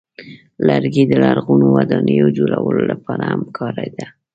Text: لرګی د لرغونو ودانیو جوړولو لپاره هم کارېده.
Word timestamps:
لرګی 0.67 1.03
د 1.07 1.13
لرغونو 1.23 1.65
ودانیو 1.77 2.27
جوړولو 2.37 2.81
لپاره 2.91 3.23
هم 3.31 3.41
کارېده. 3.57 4.05